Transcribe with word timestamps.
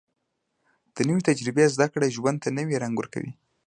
د 0.95 0.97
نوې 1.07 1.21
تجربې 1.29 1.65
زده 1.75 1.87
کړه 1.93 2.13
ژوند 2.15 2.37
ته 2.43 2.49
نوې 2.57 2.75
رنګ 2.83 2.93
ورکوي 2.97 3.31